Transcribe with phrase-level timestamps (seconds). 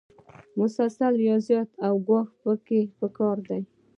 [0.59, 2.69] مسلسل ریاضت او کوښښ
[2.99, 3.61] پکار دی.